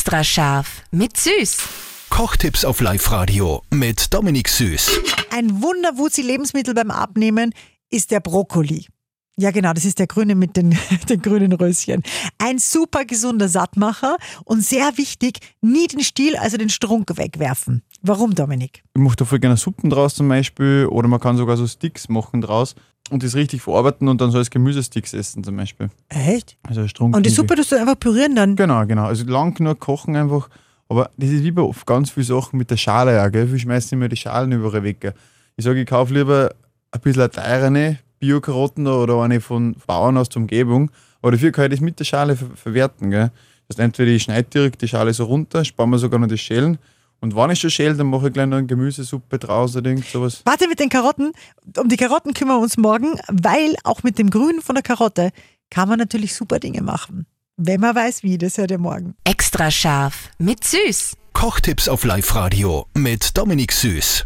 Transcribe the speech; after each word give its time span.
Extra 0.00 0.24
scharf 0.24 0.82
mit 0.90 1.18
Süß. 1.18 1.58
Kochtipps 2.08 2.64
auf 2.64 2.80
Live-Radio 2.80 3.60
mit 3.70 4.14
Dominik 4.14 4.48
Süß. 4.48 4.98
Ein 5.30 5.60
Wunderwuzi-Lebensmittel 5.60 6.72
beim 6.72 6.90
Abnehmen 6.90 7.52
ist 7.90 8.10
der 8.10 8.20
Brokkoli. 8.20 8.86
Ja, 9.40 9.52
genau, 9.52 9.72
das 9.72 9.86
ist 9.86 9.98
der 9.98 10.06
grüne 10.06 10.34
mit 10.34 10.54
den, 10.58 10.76
den 11.08 11.22
grünen 11.22 11.50
Röschen. 11.54 12.02
Ein 12.36 12.58
super 12.58 13.06
gesunder 13.06 13.48
Sattmacher 13.48 14.18
und 14.44 14.62
sehr 14.62 14.98
wichtig, 14.98 15.38
nie 15.62 15.86
den 15.86 16.00
Stiel, 16.00 16.36
also 16.36 16.58
den 16.58 16.68
Strunk 16.68 17.16
wegwerfen. 17.16 17.82
Warum, 18.02 18.34
Dominik? 18.34 18.82
Ich 18.94 19.00
mache 19.00 19.16
da 19.16 19.24
voll 19.24 19.38
gerne 19.38 19.56
Suppen 19.56 19.88
draus 19.88 20.14
zum 20.14 20.28
Beispiel 20.28 20.86
oder 20.90 21.08
man 21.08 21.20
kann 21.20 21.38
sogar 21.38 21.56
so 21.56 21.66
Sticks 21.66 22.10
machen 22.10 22.42
draus 22.42 22.74
und 23.08 23.22
das 23.22 23.34
richtig 23.34 23.62
verarbeiten 23.62 24.08
und 24.08 24.20
dann 24.20 24.30
so 24.30 24.36
als 24.36 24.50
Gemüsesticks 24.50 25.14
essen 25.14 25.42
zum 25.42 25.56
Beispiel. 25.56 25.88
Echt? 26.10 26.58
Also 26.68 26.86
Strunk. 26.86 27.16
Und 27.16 27.24
die 27.24 27.30
Suppe 27.30 27.54
tust 27.54 27.72
du 27.72 27.76
einfach 27.76 27.98
pürieren 27.98 28.34
dann? 28.34 28.56
Genau, 28.56 28.84
genau. 28.84 29.04
Also 29.04 29.24
lang 29.24 29.54
genug 29.54 29.80
kochen 29.80 30.16
einfach. 30.16 30.50
Aber 30.90 31.08
das 31.16 31.30
ist 31.30 31.44
wie 31.44 31.50
bei 31.50 31.66
ganz 31.86 32.10
vielen 32.10 32.26
Sachen 32.26 32.58
mit 32.58 32.70
der 32.70 32.76
Schale 32.76 33.24
auch, 33.24 33.32
gell? 33.32 33.46
Viele 33.46 33.60
schmeißen 33.60 33.96
immer 33.96 34.10
die 34.10 34.16
Schalen 34.16 34.52
überall 34.52 34.82
weg. 34.82 35.14
Ich 35.56 35.64
sage, 35.64 35.80
ich 35.80 35.86
kaufe 35.86 36.12
lieber 36.12 36.54
ein 36.90 37.00
bisschen 37.00 37.22
eine 37.22 37.30
teurere 37.30 37.98
Bio-Karotten 38.20 38.86
oder 38.86 39.20
eine 39.22 39.40
von 39.40 39.74
Bauern 39.86 40.16
aus 40.16 40.28
der 40.28 40.42
Umgebung. 40.42 40.90
Aber 41.22 41.32
dafür 41.32 41.50
kann 41.52 41.66
ich 41.66 41.70
das 41.72 41.80
mit 41.80 41.98
der 41.98 42.04
Schale 42.04 42.36
ver 42.36 42.46
verwerten. 42.54 43.10
Gell? 43.10 43.30
Das 43.68 43.76
heißt, 43.76 43.80
entweder 43.80 44.10
ich 44.10 44.22
schneide 44.22 44.48
direkt 44.48 44.82
die 44.82 44.88
Schale 44.88 45.12
so 45.12 45.24
runter, 45.24 45.64
spare 45.64 45.88
mir 45.88 45.98
sogar 45.98 46.20
noch 46.20 46.28
die 46.28 46.38
Schälen. 46.38 46.78
Und 47.20 47.36
wenn 47.36 47.50
ich 47.50 47.60
schon 47.60 47.70
schäle, 47.70 47.94
dann 47.94 48.06
mache 48.06 48.28
ich 48.28 48.32
gleich 48.32 48.46
noch 48.46 48.56
eine 48.56 48.66
Gemüsesuppe 48.66 49.38
draus 49.38 49.76
oder 49.76 49.90
irgend 49.90 50.06
sowas. 50.06 50.42
Warte 50.44 50.68
mit 50.68 50.80
den 50.80 50.88
Karotten. 50.88 51.32
Um 51.76 51.88
die 51.88 51.96
Karotten 51.96 52.32
kümmern 52.32 52.58
wir 52.58 52.62
uns 52.62 52.78
morgen, 52.78 53.14
weil 53.28 53.74
auch 53.84 54.02
mit 54.02 54.18
dem 54.18 54.30
Grün 54.30 54.60
von 54.62 54.74
der 54.74 54.82
Karotte 54.82 55.30
kann 55.68 55.88
man 55.88 55.98
natürlich 55.98 56.34
super 56.34 56.58
Dinge 56.58 56.82
machen. 56.82 57.26
Wenn 57.56 57.80
man 57.80 57.94
weiß 57.94 58.22
wie, 58.22 58.38
das 58.38 58.56
hört 58.56 58.70
ihr 58.70 58.78
morgen. 58.78 59.14
Extra 59.24 59.70
scharf 59.70 60.30
mit 60.38 60.64
Süß. 60.64 61.16
Kochtipps 61.34 61.88
auf 61.88 62.04
Live-Radio 62.04 62.86
mit 62.94 63.36
Dominik 63.36 63.72
Süß. 63.72 64.18